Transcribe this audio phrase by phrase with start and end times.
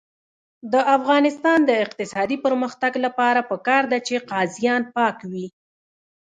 [0.73, 5.47] د افغانستان د اقتصادي پرمختګ لپاره پکار ده چې قاضیان پاک وي.